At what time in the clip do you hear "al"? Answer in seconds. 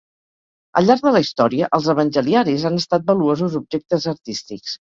0.79-0.87